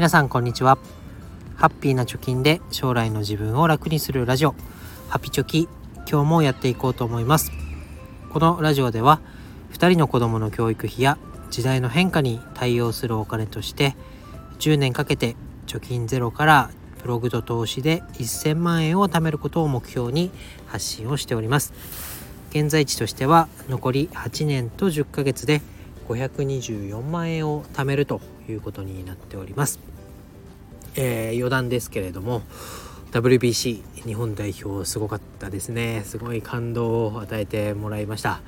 [0.00, 0.78] 皆さんこんにちは。
[1.56, 4.54] ハッピーな貯金で将来の自分を楽にするラジオ。
[5.10, 5.68] ハピチョキ
[6.10, 7.52] 今日もやっていこうと思います。
[8.32, 9.20] このラジオでは
[9.74, 11.18] 2人の子供の教育費や
[11.50, 13.94] 時代の変化に対応するお金として
[14.58, 15.36] 10年かけて
[15.66, 16.70] 貯金ゼロから
[17.02, 20.30] ブログと投資で1000万円を貯めることを目標に
[20.64, 21.74] 発信をしております。
[22.52, 25.60] 現在地としては残り8年と10ヶ月で
[26.08, 28.39] 524万円を貯めると。
[28.50, 29.80] いうことになっております、
[30.96, 32.42] えー、余談ですけれども
[33.12, 36.02] WBC 日本代表すごかったですね。
[36.04, 38.40] すごい感動を与えてもらいました。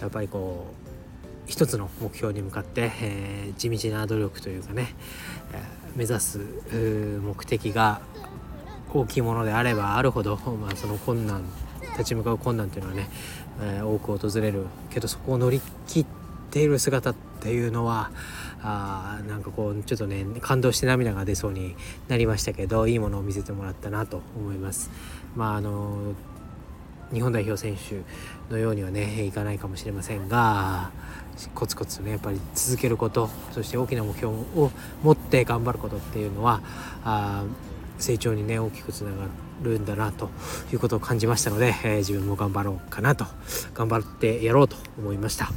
[0.00, 0.66] やっぱりこ
[1.46, 4.94] う一つの目標に向かって、えー、地道な努力というかね、
[5.52, 6.40] えー、目指す
[7.22, 8.02] 目的が
[8.92, 11.44] 大きいものであればあるほど、まあ、その困難
[11.92, 13.08] 立ち向かう困難というのはね、
[13.62, 14.66] えー、多く訪れる。
[14.90, 16.21] けどそこを乗り切って
[16.60, 18.10] いる姿っていうのは
[18.62, 21.74] あなんかこうちょっとね感動して涙が出そうに
[22.08, 24.90] なりましたけどいいものを見せてもらったなと思います。
[25.34, 26.14] まああの
[27.12, 28.02] 日本代表選手
[28.50, 30.90] のようにはねいかないかもしれませんが
[31.54, 34.70] コツコツねやっぱり続けることそして大きな目標を
[35.02, 36.62] 持って頑張ることっていうのは
[37.04, 37.44] あ
[37.98, 39.26] 成長にね大きくつなが
[39.62, 40.30] るんだなと
[40.72, 43.26] いうことを感じましたので、えー、自分も頑張ろうかなと
[43.74, 45.50] 頑張ってやろうと思いました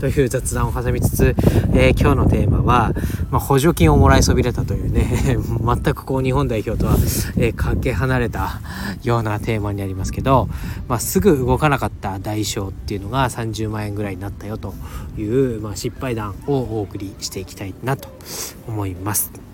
[0.00, 1.34] という雑談を挟みつつ、
[1.74, 2.92] えー、今日のテーマは、
[3.30, 6.94] まあ、補助金をもらいそびれたというね 全くこう日本代表とは、
[7.36, 8.60] えー、かけ離れた
[9.02, 10.48] ようなテーマになりますけど、
[10.88, 14.74] まあ、すぐ動かなかった代償っていうのが30万円ぐらいになったよと
[15.16, 18.08] いう、まあ、失敗談をお送りしていきたいなと
[18.66, 19.47] 思います。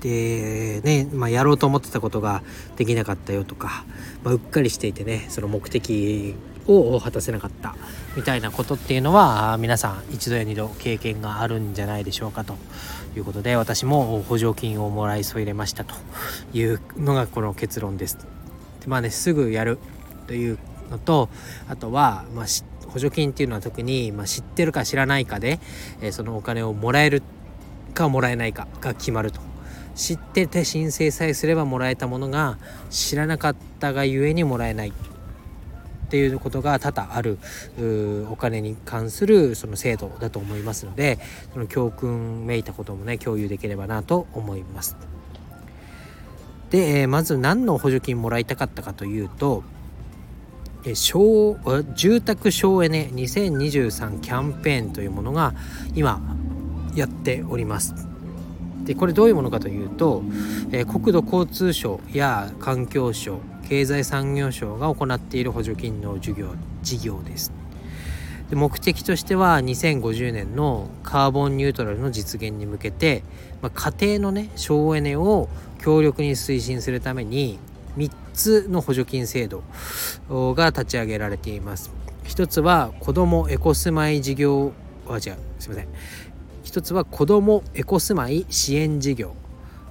[0.00, 2.42] でね、まあ、やろうと思ってたことが
[2.76, 3.84] できなかったよとか、
[4.24, 6.34] まあ、うっかりしていてねその目的
[6.66, 7.74] を果たせなかった
[8.16, 12.56] みたいなことっていうのは皆さん一度や二度経験があるんじゃないでしょうかと
[13.16, 15.94] いうことで私も補助金をもらい添えれましたと
[16.52, 18.18] いうのがこの結論です。
[18.80, 19.78] でまあねすぐやる
[20.26, 20.58] という
[20.90, 21.28] のと
[21.68, 22.46] あとは、まあ、
[22.88, 25.60] 補助金っていうのは特に、まあ、知ってるか知らないかで、
[26.00, 27.22] えー、そのお金をもらえる
[27.94, 29.40] かもらえないかが決まると
[30.00, 32.56] 知ってて申請さえすればもらえたものが
[32.88, 34.92] 知らなかったがゆえにもらえないっ
[36.08, 37.38] ていうことが多々ある
[38.30, 41.18] お金に関するその制度だと思いますので
[41.52, 44.96] その教訓めいたこともね共有できればなと思います。
[46.70, 49.64] で、えまず何の補助金もらいたかったかというと
[50.86, 51.58] え小
[51.94, 55.52] 住宅省エネ2023キャンペーンというものが
[55.94, 56.22] 今
[56.94, 58.09] やっております。
[58.84, 60.22] でこれどういうものかというと、
[60.72, 67.52] えー、国土交通省や環境省経済産業省が行っている補助金の授業事業です。
[68.50, 73.22] で目的としては2050年のカーボンニュートラルの実現に向けて、
[73.62, 75.48] まあ、家庭のね省エネを
[75.78, 77.60] 強力に推進するために
[77.96, 79.62] 3つの補助金制度
[80.28, 81.92] が立ち上げられています。
[82.24, 84.72] 一つは子どもエコスマイ事業
[85.08, 85.20] あ違う
[85.58, 85.88] すいません。
[86.70, 89.34] 一つは子どもエコ住まい支援事業。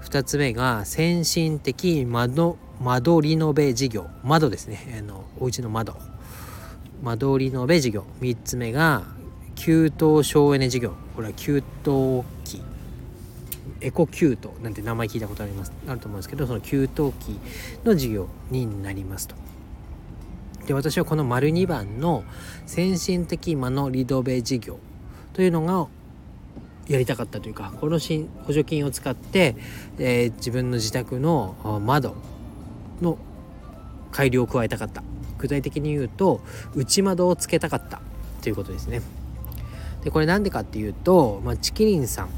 [0.01, 4.07] 2つ目が先進的窓窓リノベ事業。
[4.23, 4.95] 窓ですね。
[4.97, 5.97] あのお家の窓。
[7.03, 8.06] 窓リノベ事業。
[8.22, 9.03] 3つ目が
[9.56, 10.94] 給湯省エネ事業。
[11.18, 11.62] これは給湯
[12.45, 12.62] 器。
[13.81, 15.73] エコキュートなんて名前聞いたことあります。
[15.85, 16.94] あると思うんですけどその給湯器
[17.84, 19.35] の事業になりますと。
[20.66, 22.23] で私はこの丸2番の
[22.66, 24.79] 先進的間のリノベ事業
[25.34, 25.89] というのが
[26.89, 29.55] やりたかったというかこの補助金を使って、
[29.97, 32.16] えー、自分の自宅の窓
[33.01, 33.17] の
[34.11, 35.03] 改良を加えたかった。
[35.39, 36.41] 具体的に言うと
[36.75, 38.01] 内窓をつけたかった
[38.41, 39.01] ということですね。
[40.03, 42.29] でこれなんでかっていうと、まあ、チキリンさん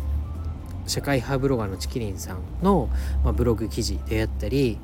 [0.88, 2.90] 社会派ブロガーのチキリンさんの、
[3.24, 4.80] まあ、ブログ記事であったり、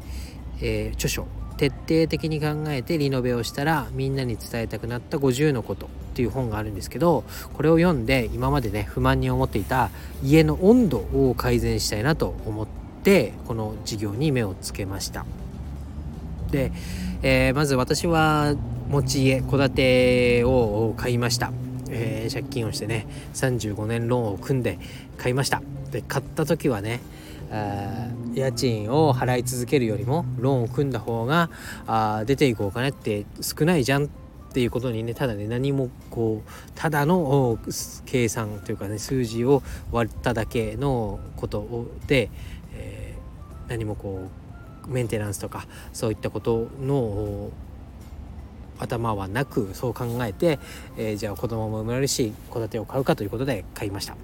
[0.61, 7.23] えー、著書徹底的に考えてリノベをしたらみんなに伝えたくなった50のことっていう本があるんですけど
[7.53, 9.89] これを読んで今までね不満に思っていた
[10.23, 12.67] 家の温度を改善したいなと思っ
[13.03, 15.25] てこの事業に目をつけました。
[16.51, 16.71] で、
[17.23, 18.55] えー、まず私は
[18.89, 21.51] 持ち家戸建てを買いました、
[21.89, 24.79] えー、借金をしてね35年ローンを組んで
[25.17, 25.61] 買いました。
[25.91, 26.99] で買った時はね
[27.49, 31.49] 家賃を払い続けるよりもローンを組んだ方が
[31.85, 34.07] あ出ていくお金って少ないじゃんっ
[34.53, 37.59] ていうことにねただね何もこうただの
[38.05, 39.61] 計算というかね数字を
[39.91, 42.29] 割っただけのことで、
[42.73, 44.29] えー、何もこ
[44.85, 47.51] うメンテナンスとかそういったことの
[48.79, 50.59] 頭はなくそう考えて、
[50.97, 54.15] えー、じゃあ子供も生まれるし戸建てを買うかということで買いました。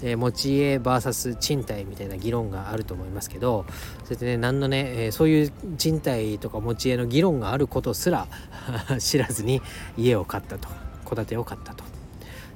[0.00, 3.66] で持ち家 VS 賃貸みたいな議論があると思いますけど
[4.04, 8.28] それでね何のね、え、そういう賃貸とか持ち家の議論があることすら
[8.98, 9.60] 知らずに
[9.96, 10.68] 家を買ったと
[11.04, 11.84] 戸建てを買ったと。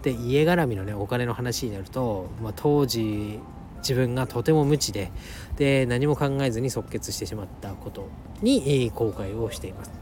[0.02, 3.38] で家絡みのねお金の話になると、まあ、当時
[3.78, 5.12] 自分がとても無知で
[5.56, 8.08] で何も考えずに即決してしまったこと
[8.42, 9.92] に後悔をしています。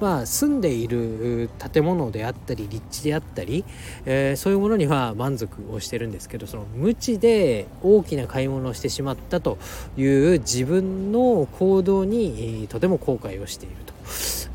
[0.00, 3.64] まあ、住んでいる建物であったり立地であったり、
[4.06, 9.58] えー、そういうものには満足をしてるんですけどその無知で大きな買い物をしてしまったと
[9.96, 13.92] いう自分の行動に、とても後悔をしていると。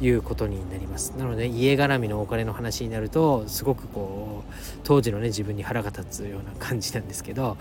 [0.02, 4.54] いうことになりますなので家絡みのお金の話になるとすごくこう
[4.84, 7.58] 当時のね自分に腹が立つような感じなんですけど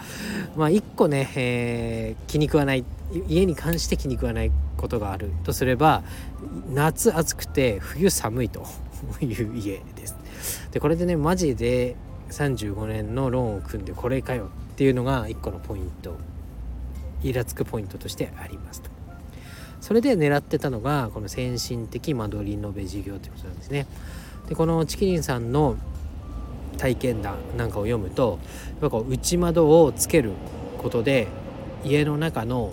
[0.56, 2.84] まあ一個ね、えー、気に食わない
[3.28, 6.02] 家に関して気に食わないことがあるとすれば
[6.72, 8.66] 夏暑くて冬寒いと
[9.20, 10.16] いう家です。
[10.72, 11.96] でこれでねマジで
[12.30, 16.16] 35年のローンを組んでこれかよっていうのが一個のポイント
[17.22, 18.93] イラつくポイントとしてありますと。
[19.84, 23.86] それで狙ってたのがこの先進的間取り延べ事業ということなんですね。
[24.48, 25.76] でこのチキリンさんの
[26.78, 28.38] 体験談なんかを読むと
[28.70, 30.32] やっぱこう内窓をつける
[30.78, 31.28] ことで
[31.84, 32.72] 家の中の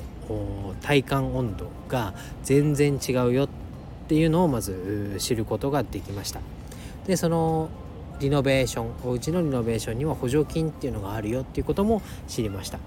[0.81, 2.13] 体感温度が
[2.43, 3.49] 全然違うよっ
[4.07, 6.39] ていうのをまず知ることができました。
[7.07, 7.67] でその
[8.21, 12.79] リノベーションお家のリノベーションには補助金っていうのがあるよっていうことも知りました。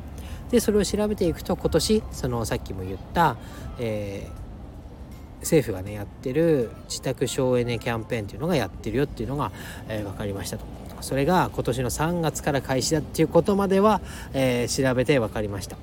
[0.50, 3.36] でそれを調べていくと今年そのさっきも言った、
[3.78, 9.52] えー、政府がねやってる自宅省エネキャンペーンっていうのがやってるよっていうのが、
[9.88, 10.64] えー、分かりましたと。
[11.00, 14.00] それが今年の3月から開始だっていうことまでは、
[14.32, 15.76] えー、調べて分かりました。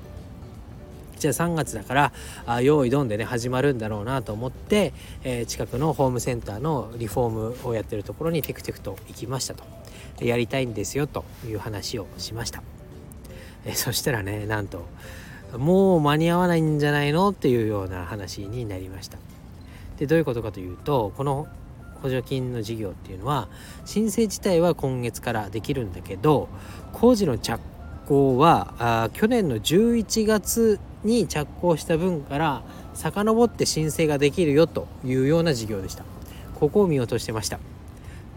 [1.18, 2.12] じゃあ3月だから
[2.46, 4.92] あ用意どんでね始まるんだろうなと思って、
[5.22, 7.30] えー、近くのホームセンターのリフォー
[7.62, 9.62] ムをやってるところにテクテクと行きましたと。
[10.20, 12.81] やりたいんですよという話をしました。
[13.64, 14.86] えそしたらねなんと
[15.58, 19.18] もう間に合わないんじゃないのっていうような話になりました。
[19.98, 21.46] でどういうことかというとこの
[22.02, 23.48] 補助金の事業っていうのは
[23.84, 26.48] 申請自体は今月からできるんだけど
[26.92, 27.60] 工事の着
[28.06, 32.62] 工はあ去年の11月に着工した分から
[32.94, 36.04] 遡って申請ができるよというような事業でした。
[36.58, 37.58] ここを見落としてました。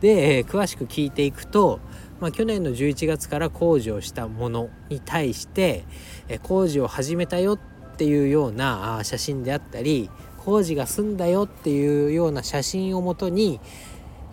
[0.01, 1.79] で、え、詳しく聞いていくと
[2.19, 5.83] まあ、去年の11月から工事をしたものに対して
[6.43, 7.59] 工事を始めたよっ
[7.97, 13.59] ていうような写真であったり工事が済んだよっていうような写真をもとに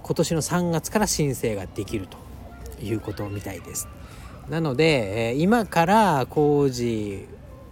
[0.03, 2.19] 今年の3月から申請ができると
[2.83, 3.89] いうことみたいです。
[4.49, 7.27] なので今から工事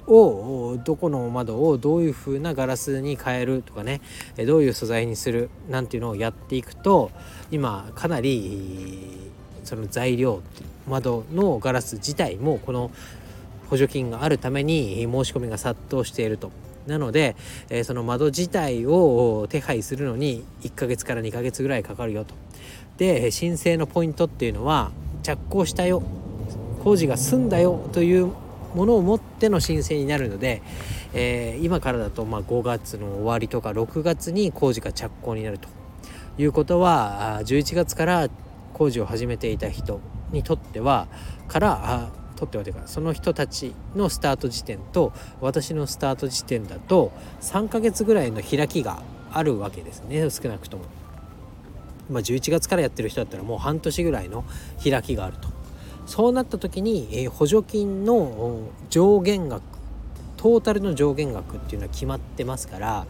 [0.07, 4.01] をどこの窓をどういう風なガラスに変えるとかね
[4.47, 7.11] どういう素材にするなんていうのをやっていくと
[7.51, 9.30] 今かなり
[9.65, 10.43] その材料
[10.89, 12.91] 窓のガラス自体もこの
[13.69, 16.51] 補助金があるために申し込みが殺到していると。
[16.87, 17.37] なので、
[17.69, 22.35] えー、その窓自体を手配するのに1ヶ月から2ヶ月ぐらいかかるよと。
[22.97, 24.91] で申請のポイントっていうのは
[25.23, 26.03] 着工したよ
[26.83, 28.33] 工事が済んだよという
[28.75, 30.63] ものを持っての申請になるので、
[31.13, 35.69] えー、今からだとまあ5月の終わりとか6月に工事が着工になると
[36.39, 38.29] いうことは11月から
[38.73, 40.01] 工事を始めていた人
[40.31, 41.09] にとっては
[41.49, 50.85] からとってはというかその人たちのスタート時点と私のスタート時点だと3ヶ月ぐらいの開きがあるわけですね少なくとも。
[52.09, 54.45] まあ、11月からやってる人だったらもう半年ぐらいの
[54.83, 55.49] 開きがあると。
[56.07, 59.63] そうなった時に、え、補助金の上限額
[60.41, 63.07] トータルの上限額っていうのは決まってますから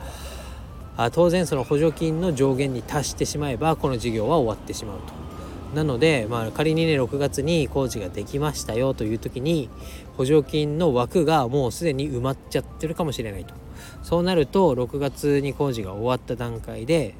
[0.97, 5.30] あ当然その補助金の上限に達してしまえばこの事業は終わってしまうと。
[5.75, 9.69] なので、まあ、仮にね6月に工事ができましたよという時に
[10.17, 13.55] 補助金の枠がもうすでに埋まっちゃってるかもしれないと
[14.03, 17.15] そうなると6月に工事が終わった段階で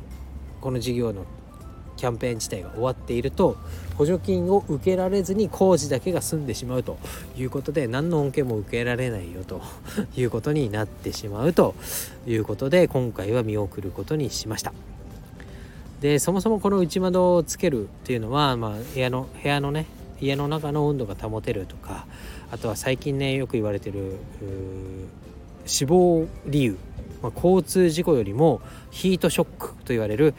[0.61, 1.25] この事業の
[1.97, 3.59] キャンペーン自体が終わっていると
[3.97, 6.99] 補助金を受けられずに工事だけが済んでしまうと
[7.37, 9.61] いうことで何の恩恵も受けられないよと
[10.16, 11.75] いうことになってしまうと
[12.26, 14.89] いうことで今回は見送ることにしました。
[16.00, 19.87] でそもそもこの内窓をつけるっていうのは、まあ、部屋の部屋のね
[20.21, 22.07] 家の中の温度が保てるとか
[22.50, 24.16] あとは最近ねよく言われてる
[25.66, 26.78] 死亡理由、
[27.23, 30.35] まあ、交通事故よりもヒートショックと言われる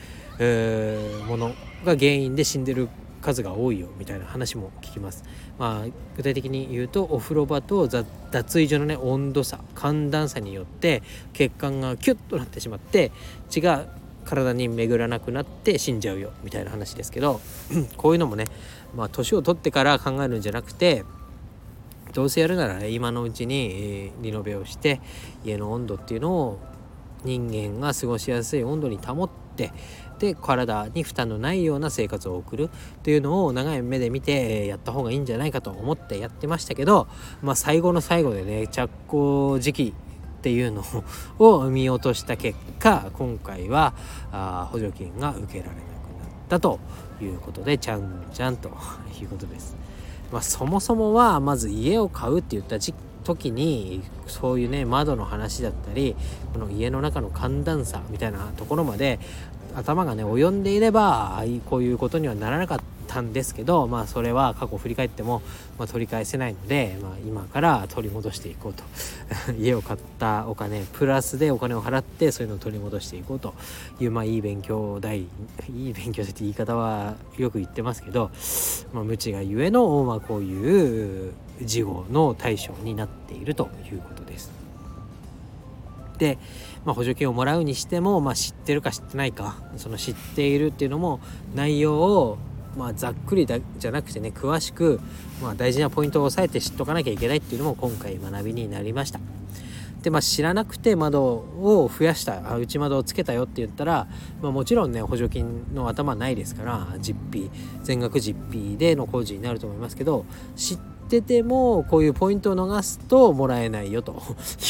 [1.27, 1.49] もの
[1.85, 2.89] が原因で死んでる
[3.21, 5.23] 数が多いよみたいな話も聞きます。
[5.59, 11.03] まあ、具体的に言うとお風呂場と脱衣所のね温度差寒暖差によって
[11.33, 13.11] 血管がキュッとなってしまって
[13.49, 13.85] 血が
[14.25, 17.41] 体に巡らなくなって死んじゃうよみたいな話ですけど
[17.97, 18.45] こういうのもね
[18.95, 21.05] まあ年を取ってから考えるんじゃなくて
[22.13, 24.99] どうせやるなら、ね、今のうちに、え、リノベをして
[25.45, 26.59] 家の温度っていうのを
[27.23, 29.71] 人間が過ごしやすい温度に保って
[30.19, 32.69] で体に負担のないような生活を送る
[33.03, 37.07] というのを長い目で見てやった方がいいんじゃないかと思ってやってましたけど、
[37.41, 39.93] まあ、最後の最後でね着工時期
[40.41, 40.83] っていうの
[41.37, 43.93] を見落とした結果今回は
[44.31, 45.83] あ補助金が受けられなくなっ
[46.49, 46.79] たと
[47.21, 48.69] いうことでちゃんちゃんと
[49.21, 49.75] いうことです。
[50.31, 52.79] まあ、そもそもはまず家を買うって言った
[53.23, 56.15] 時にそういうね窓の話だったり
[56.53, 59.19] この家の中の寒暖差みたいなところまで
[59.75, 62.79] 頭がね及んでいればこういうことにはならなかっ
[63.11, 65.41] たんですけどまあそれは過去振り返っても、
[65.77, 68.83] まあ、取り返せないので、まあ、今から取り戻していこうと
[69.59, 73.53] 家を買ったお金プラスでお金を払ってそういうのを取り戻していこうと
[73.99, 78.31] いうまあいい勉強代いい勉強って言い方はよく言ってますけど、
[78.93, 84.51] まあ、無知がゆえの、まあ、こういう事後の対象になっているということです。
[86.17, 86.37] で、
[86.85, 91.19] まあ、補助金をもらうにしても、まあ、知ってるか知ってないかその知っているっていうのも
[91.55, 92.37] 内容を
[92.77, 94.99] まあ、ざっくりだじゃなくてね詳しく、
[95.41, 99.19] まあ、大事なポイントを押さえて知っとかなきゃいけないっていうのも今回学びになりました。
[100.01, 104.07] でまあ、知らなくて窓を増やしたあ内窓をつけたよって言ったら、
[104.41, 107.51] まあ、もちろんね補助金の頭ないですから実費
[107.83, 110.25] 全額実費での工事になると思いますけど
[110.55, 114.19] 知っててもこういうポイントを逃すともらえないよと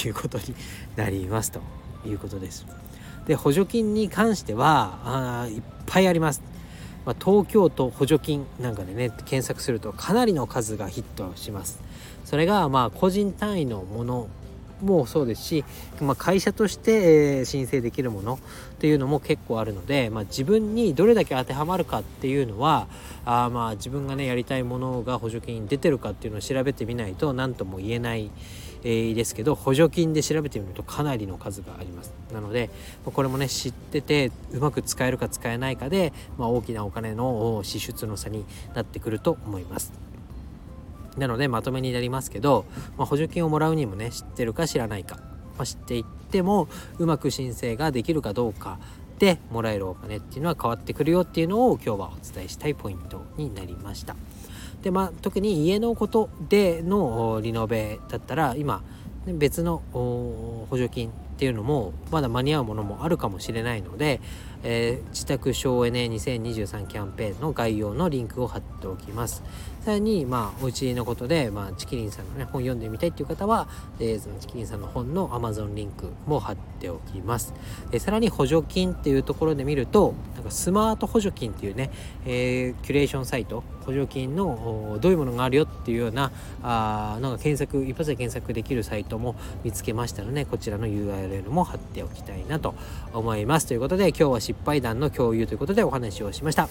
[0.06, 0.54] いうことに
[0.98, 1.62] なりますと
[2.06, 2.66] いうことです。
[3.26, 5.00] で補助金に関しては
[5.44, 6.51] あいっぱいあります。
[7.06, 11.82] まあ、東京都補助金なんかでね検索するとかなりの数がヒットします。
[12.26, 14.28] それがまあ個人単位のもの
[14.82, 15.64] もそうですし、
[16.00, 18.40] まあ、会社として申請できるもの
[18.76, 22.88] っていうのも結構あるので、まあ、自分にどれだけ当てはまるかっていうのは
[23.26, 28.32] あまあ自分がねやりたいものが補助金に出てるかっていうのを調べてみないと何とも言えない、
[28.82, 32.70] ですけど補助金で調べてみるとかなりの数がありますなので
[33.06, 39.92] これもね知っててうまく使えるか使えないかで、まあ、大きなお金の支出の差になってくると思います。
[41.18, 42.66] なのでまとめになりますけど、
[42.98, 45.18] まあ、補助金をもらうにもね知ってるか知らないか、
[45.58, 46.70] まあ、知っていっても
[47.00, 48.80] うまく申請ができるかどうか
[49.20, 54.16] でもらえるお金っていうのは変わってくるよっていうのを今日はお伝えしたいポイントになりました。
[54.82, 58.84] でまあ特に家のことでのリノベだったら今
[59.28, 61.12] 別の補助金
[61.42, 64.22] っていうのもまだ間に合うものもあるかもしれないので、
[64.62, 69.42] えー、自宅省エネ2023キャンペーンの概要のリンクを貼っておきます。
[69.84, 73.68] さらに、まあ、お家のことで、まあ、チキリンさんの、ね、本読んでみたいっていう方は、
[74.00, 77.56] えー、そのチキリンさんの本の Amazon リンクも貼っておきます。
[77.92, 81.90] えー、さらに補助金っていうところで見ると、なんかスマート補助金っていうね、
[82.28, 86.32] えー、キュレーションサイト、補助金のどういうものがあるよっていうような、
[86.62, 90.86] あなんか検索、一発で検索できるサイトも見つけましたので、こちらの
[91.32, 92.76] URL も貼っておきたいなと
[93.14, 93.68] 思います。
[93.68, 96.68] ということで、今日は失敗談の共有ということでお話をしました。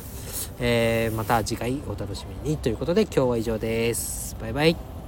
[0.59, 4.37] えー、また次回お楽しみにということで今日は以上です。
[4.41, 5.00] バイバイ。